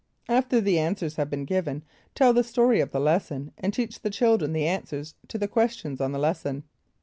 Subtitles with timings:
[0.27, 1.83] After the answers have been given,
[2.15, 6.01] tell the story of the lesson and teach the children the answers to the questions
[6.01, 6.63] on the lesson.